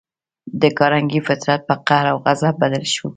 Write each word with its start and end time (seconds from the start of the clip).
د 0.61 0.63
کارنګي 0.77 1.19
فطرت 1.27 1.61
پر 1.67 1.77
قهر 1.87 2.05
او 2.11 2.17
غضب 2.25 2.53
بدل 2.63 2.83
شو 2.93 3.07